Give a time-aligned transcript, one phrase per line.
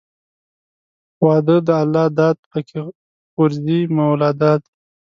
[1.25, 2.79] واده د الله داد پکښې
[3.35, 4.61] غورځي مولاداد.